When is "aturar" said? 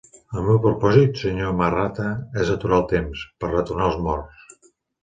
2.57-2.81